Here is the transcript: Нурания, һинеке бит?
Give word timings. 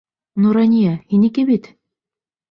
Нурания, 0.43 0.93
һинеке 1.13 1.43
бит? 1.49 1.69